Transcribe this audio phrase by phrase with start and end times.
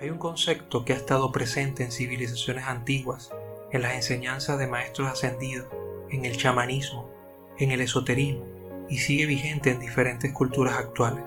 [0.00, 3.32] Hay un concepto que ha estado presente en civilizaciones antiguas,
[3.70, 5.68] en las enseñanzas de maestros ascendidos,
[6.08, 7.10] en el chamanismo,
[7.58, 8.46] en el esoterismo
[8.88, 11.24] y sigue vigente en diferentes culturas actuales.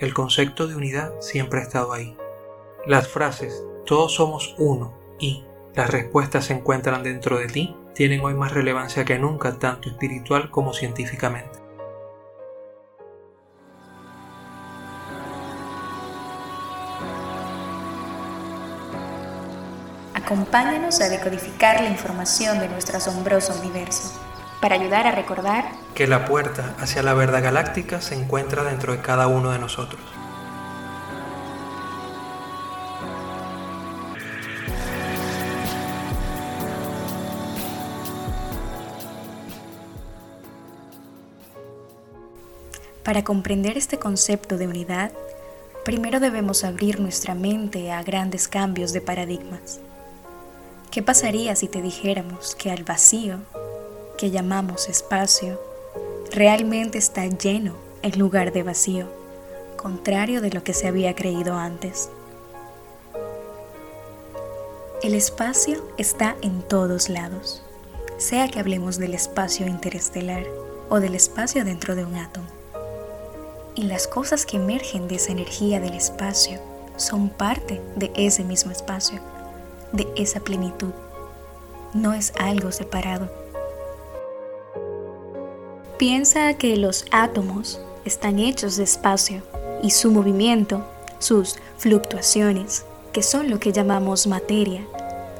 [0.00, 2.16] El concepto de unidad siempre ha estado ahí.
[2.86, 5.44] Las frases todos somos uno y
[5.74, 10.50] las respuestas se encuentran dentro de ti tienen hoy más relevancia que nunca tanto espiritual
[10.50, 11.57] como científicamente.
[20.28, 24.12] Acompáñanos a decodificar la información de nuestro asombroso universo,
[24.60, 25.64] para ayudar a recordar
[25.94, 30.02] que la puerta hacia la verdad galáctica se encuentra dentro de cada uno de nosotros.
[43.02, 45.10] Para comprender este concepto de unidad,
[45.86, 49.80] primero debemos abrir nuestra mente a grandes cambios de paradigmas.
[50.90, 53.40] ¿Qué pasaría si te dijéramos que al vacío,
[54.16, 55.60] que llamamos espacio,
[56.32, 59.06] realmente está lleno en lugar de vacío,
[59.76, 62.08] contrario de lo que se había creído antes?
[65.02, 67.62] El espacio está en todos lados,
[68.16, 70.46] sea que hablemos del espacio interestelar
[70.88, 72.48] o del espacio dentro de un átomo.
[73.74, 76.60] Y las cosas que emergen de esa energía del espacio
[76.96, 79.20] son parte de ese mismo espacio
[79.92, 80.92] de esa plenitud.
[81.94, 83.30] No es algo separado.
[85.98, 89.42] Piensa que los átomos están hechos de espacio
[89.82, 90.84] y su movimiento,
[91.18, 94.86] sus fluctuaciones, que son lo que llamamos materia,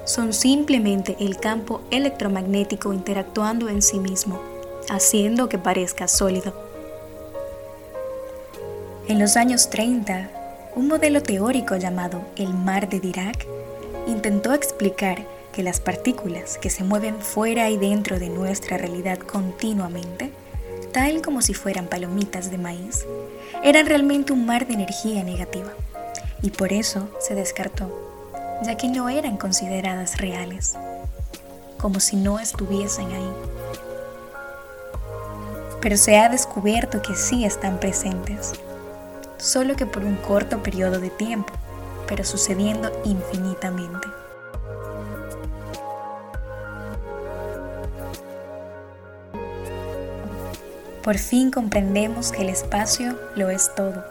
[0.05, 4.41] son simplemente el campo electromagnético interactuando en sí mismo,
[4.89, 6.55] haciendo que parezca sólido.
[9.07, 10.31] En los años 30,
[10.77, 13.47] un modelo teórico llamado el mar de Dirac
[14.09, 20.33] intentó explicar que las partículas que se mueven fuera y dentro de nuestra realidad continuamente,
[20.93, 23.05] tal como si fueran palomitas de maíz,
[23.63, 25.73] eran realmente un mar de energía negativa.
[26.43, 27.91] Y por eso se descartó,
[28.63, 30.75] ya que no eran consideradas reales,
[31.77, 33.33] como si no estuviesen ahí.
[35.81, 38.53] Pero se ha descubierto que sí están presentes,
[39.39, 41.53] solo que por un corto periodo de tiempo
[42.09, 44.09] pero sucediendo infinitamente.
[51.03, 54.05] Por fin comprendemos que el espacio lo es todo.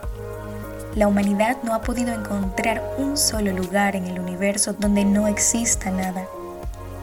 [0.96, 5.91] La humanidad no ha podido encontrar un solo lugar en el universo donde no exista
[5.91, 6.25] nada.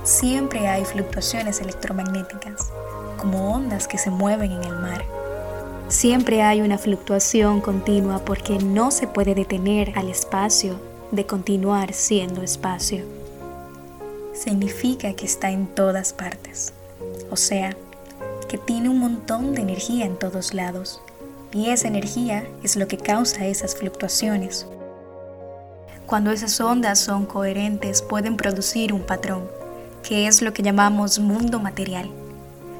[0.03, 2.73] Siempre hay fluctuaciones electromagnéticas,
[3.19, 5.05] como ondas que se mueven en el mar.
[5.95, 10.75] Siempre hay una fluctuación continua porque no se puede detener al espacio
[11.13, 13.05] de continuar siendo espacio.
[14.35, 16.73] Significa que está en todas partes,
[17.31, 17.77] o sea,
[18.49, 21.01] que tiene un montón de energía en todos lados,
[21.53, 24.67] y esa energía es lo que causa esas fluctuaciones.
[26.07, 29.45] Cuando esas ondas son coherentes pueden producir un patrón,
[30.03, 32.11] que es lo que llamamos mundo material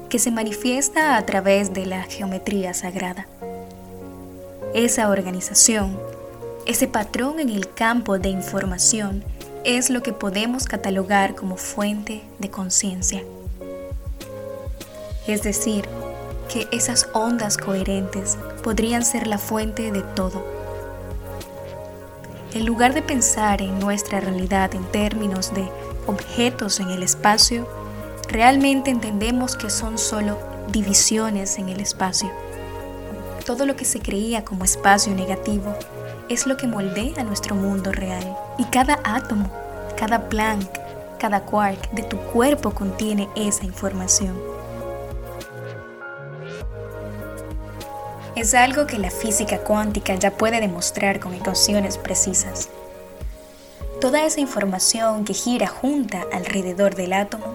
[0.09, 3.27] que se manifiesta a través de la geometría sagrada.
[4.73, 5.99] Esa organización,
[6.65, 9.23] ese patrón en el campo de información
[9.63, 13.23] es lo que podemos catalogar como fuente de conciencia.
[15.27, 15.87] Es decir,
[16.51, 20.45] que esas ondas coherentes podrían ser la fuente de todo.
[22.53, 25.67] En lugar de pensar en nuestra realidad en términos de
[26.07, 27.67] objetos en el espacio,
[28.27, 30.37] realmente entendemos que son solo
[30.69, 32.29] divisiones en el espacio.
[33.45, 35.73] Todo lo que se creía como espacio negativo
[36.29, 38.35] es lo que moldea nuestro mundo real.
[38.57, 39.49] Y cada átomo,
[39.95, 40.67] cada Planck,
[41.19, 44.35] cada quark de tu cuerpo contiene esa información.
[48.35, 52.69] Es algo que la física cuántica ya puede demostrar con ecuaciones precisas.
[54.01, 57.54] Toda esa información que gira junta alrededor del átomo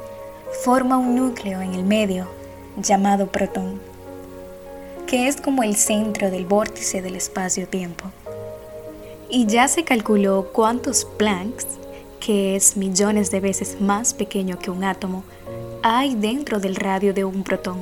[0.53, 2.29] forma un núcleo en el medio
[2.77, 3.81] llamado protón,
[5.07, 8.11] que es como el centro del vórtice del espacio-tiempo.
[9.29, 11.67] Y ya se calculó cuántos Plancks,
[12.19, 15.25] que es millones de veces más pequeño que un átomo,
[15.83, 17.81] hay dentro del radio de un protón.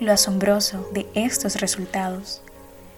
[0.00, 2.42] Lo asombroso de estos resultados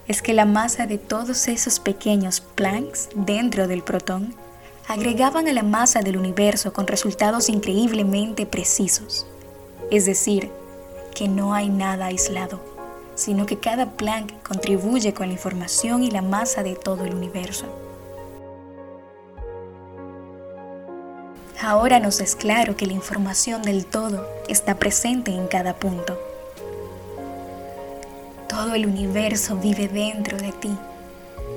[0.08, 4.34] es que la masa de todos esos pequeños Plancks dentro del protón
[4.88, 9.26] agregaban a la masa del universo con resultados increíblemente precisos.
[9.90, 10.50] Es decir,
[11.14, 12.60] que no hay nada aislado,
[13.14, 17.66] sino que cada Planck contribuye con la información y la masa de todo el universo.
[21.60, 26.18] Ahora nos es claro que la información del todo está presente en cada punto.
[28.48, 30.76] Todo el universo vive dentro de ti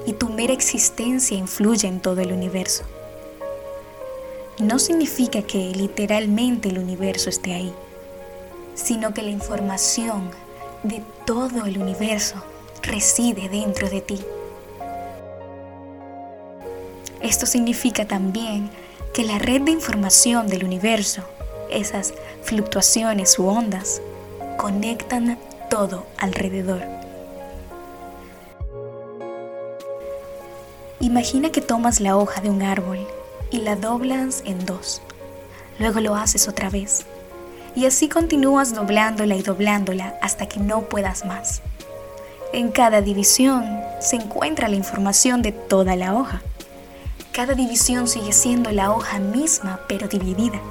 [0.06, 2.84] y tu mera existencia influye en todo el universo.
[4.60, 7.74] No significa que literalmente el universo esté ahí,
[8.74, 10.32] sino que la información
[10.82, 12.36] de todo el universo
[12.82, 14.22] reside dentro de ti.
[17.20, 18.70] Esto significa también
[19.14, 21.24] que la red de información del universo,
[21.70, 24.02] esas fluctuaciones u ondas,
[24.58, 25.38] conectan
[25.70, 26.82] todo alrededor.
[31.02, 33.06] Imagina que tomas la hoja de un árbol
[33.52, 35.02] y la doblas en dos.
[35.80, 37.06] Luego lo haces otra vez.
[37.76, 41.62] Y así continúas doblándola y doblándola hasta que no puedas más.
[42.54, 43.66] En cada división
[44.00, 46.42] se encuentra la información de toda la hoja.
[47.34, 50.62] Cada división sigue siendo la hoja misma, pero dividida.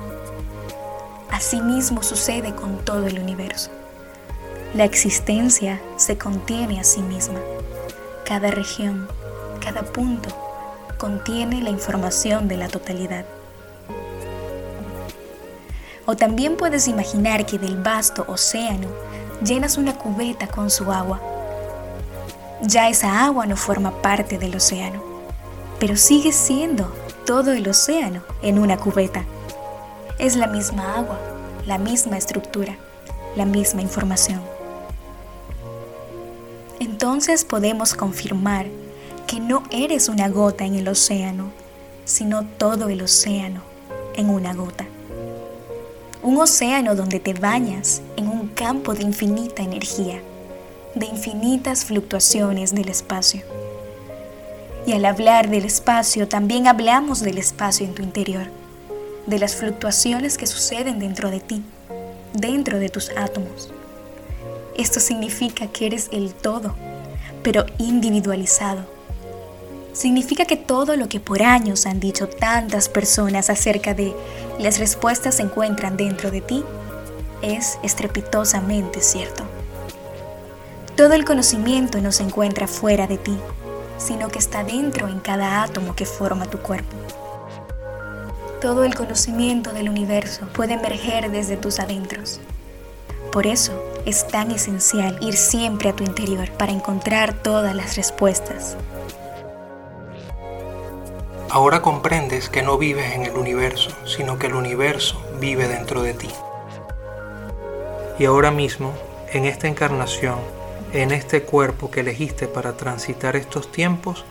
[1.31, 3.71] Asimismo sucede con todo el universo.
[4.73, 7.41] La existencia se contiene a sí misma.
[8.25, 9.06] Cada región,
[9.61, 10.31] cada punto,
[11.04, 13.26] contiene la información de la totalidad.
[16.06, 18.88] O también puedes imaginar que del vasto océano
[19.44, 21.20] llenas una cubeta con su agua.
[22.62, 25.14] Ya esa agua no forma parte del océano
[25.78, 26.90] pero sigue siendo
[27.26, 29.22] todo el océano en una cubeta.
[30.18, 31.18] Es la misma agua,
[31.66, 32.78] la misma estructura,
[33.36, 34.40] la misma información.
[36.80, 38.64] Entonces podemos confirmar
[39.34, 41.50] que no eres una gota en el océano,
[42.04, 43.62] sino todo el océano
[44.14, 44.86] en una gota.
[46.22, 50.22] Un océano donde te bañas en un campo de infinita energía,
[50.94, 53.42] de infinitas fluctuaciones del espacio
[54.86, 58.46] y al hablar del espacio, también hablamos del espacio en tu interior,
[59.26, 61.64] de las fluctuaciones que suceden dentro de ti,
[62.34, 63.72] dentro de tus átomos.
[64.78, 66.76] Esto significa que eres el todo,
[67.42, 68.94] pero individualizado.
[69.94, 74.12] Significa que todo lo que por años han dicho tantas personas acerca de
[74.58, 76.64] las respuestas se encuentran dentro de ti
[77.43, 79.44] es estrepitosamente cierto.
[80.96, 83.37] Todo el conocimiento no se encuentra fuera de ti,
[83.96, 86.97] sino que está dentro en cada átomo que forma tu cuerpo.
[88.61, 92.40] Todo el conocimiento del universo puede emerger desde tus adentros.
[93.31, 93.73] Por eso
[94.06, 98.76] es tan esencial ir siempre a tu interior para encontrar todas las respuestas.
[101.54, 106.12] Ahora comprendes que no vives en el universo, sino que el universo vive dentro de
[106.12, 106.28] ti.
[108.18, 108.92] Y ahora mismo,
[109.32, 110.40] en esta encarnación,
[110.92, 114.24] en este cuerpo que elegiste para transitar estos tiempos,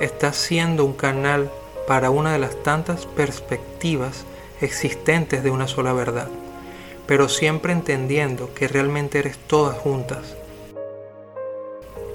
[0.00, 1.50] estás siendo un canal
[1.86, 4.24] para una de las tantas perspectivas
[4.62, 6.28] existentes de una sola verdad,
[7.06, 10.34] pero siempre entendiendo que realmente eres todas juntas.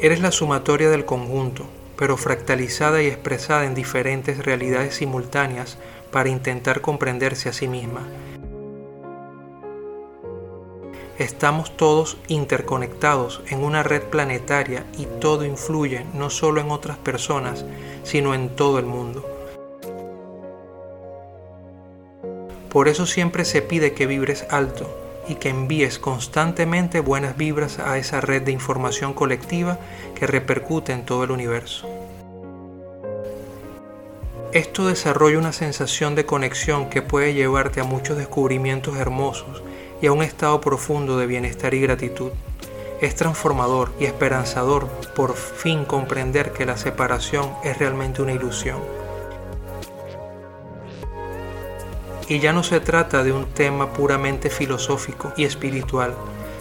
[0.02, 1.68] Eres la sumatoria del conjunto,
[1.98, 5.78] pero fractalizada y expresada en diferentes realidades simultáneas
[6.12, 8.08] para intentar comprenderse a sí misma
[11.18, 17.64] Estamos todos interconectados en una red planetaria y todo influye no solo en otras personas,
[18.04, 19.26] sino en todo el mundo.
[22.70, 27.98] Por eso siempre se pide que vibres alto y que envíes constantemente buenas vibras a
[27.98, 29.80] esa red de información colectiva
[30.16, 31.90] que repercute en todo el universo.
[34.52, 39.62] Esto desarrolla una sensación de conexión que puede llevarte a muchos descubrimientos hermosos
[40.02, 42.32] y a un estado profundo de bienestar y gratitud.
[43.02, 49.05] Es transformador y esperanzador por fin comprender que la separación es realmente una ilusión.
[52.28, 56.16] Y ya no se trata de un tema puramente filosófico y espiritual,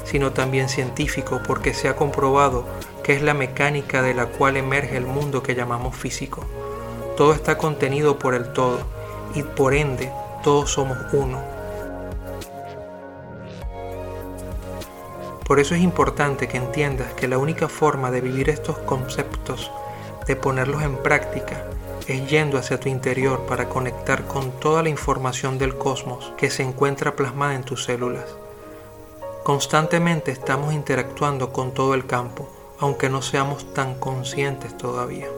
[0.04, 2.66] sino también científico porque se ha comprobado
[3.02, 6.44] que es la mecánica de la cual emerge el mundo que llamamos físico.
[7.16, 8.80] Todo está contenido por el todo
[9.34, 11.54] y por ende todos somos uno
[15.46, 19.70] Por eso es importante que entiendas que la única forma de vivir estos conceptos,
[20.26, 21.66] de ponerlos en práctica,
[22.06, 26.62] es yendo hacia tu interior para conectar con toda la información del cosmos que se
[26.62, 28.36] encuentra plasmada en tus células.
[29.42, 35.28] Constantemente estamos interactuando con todo el campo, aunque no seamos tan conscientes todavía.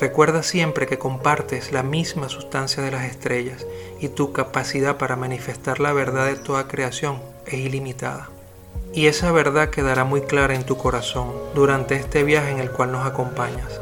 [0.00, 3.64] Recuerda siempre que compartes la misma sustancia de las estrellas
[4.00, 8.31] y tu capacidad para manifestar la verdad de toda creación es ilimitada.
[8.94, 12.92] Y esa verdad quedará muy clara en tu corazón durante este viaje en el cual
[12.92, 13.80] nos acompañas.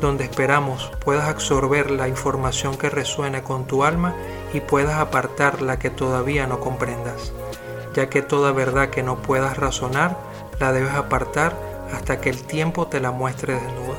[0.00, 4.14] donde esperamos puedas absorber la información que resuene con tu alma
[4.54, 7.32] y puedas apartar la que todavía no comprendas,
[7.94, 10.16] ya que toda verdad que no puedas razonar
[10.58, 11.54] la debes apartar
[11.92, 13.98] hasta que el tiempo te la muestre desnuda.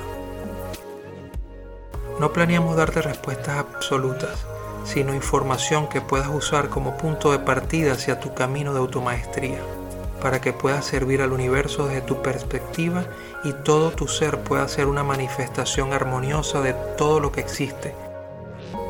[2.20, 4.46] No planeamos darte respuestas absolutas,
[4.84, 9.60] sino información que puedas usar como punto de partida hacia tu camino de automaestría,
[10.22, 13.06] para que puedas servir al universo desde tu perspectiva
[13.44, 17.94] y todo tu ser pueda ser una manifestación armoniosa de todo lo que existe,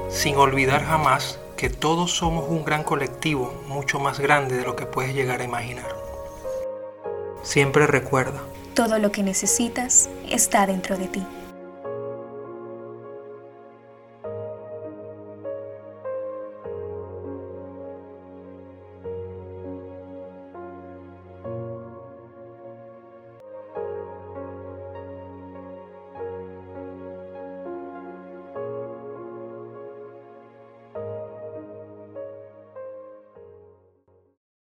[0.09, 4.85] sin olvidar jamás que todos somos un gran colectivo mucho más grande de lo que
[4.85, 5.95] puedes llegar a imaginar.
[7.43, 8.41] Siempre recuerda,
[8.73, 11.23] todo lo que necesitas está dentro de ti.